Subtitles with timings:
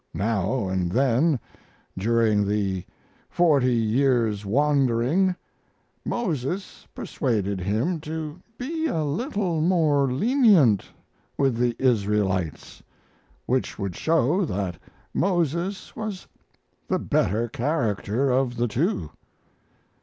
[0.17, 1.39] Now and then,
[1.95, 2.85] during the
[3.29, 5.35] forty years' wandering,
[6.03, 10.89] Moses persuaded Him to be a little more lenient
[11.37, 12.81] with the Israelites,
[13.45, 14.79] which would show that
[15.13, 16.25] Moses was
[16.87, 19.11] the better character of the two.